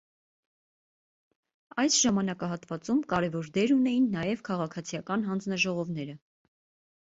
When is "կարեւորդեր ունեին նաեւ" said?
3.13-4.43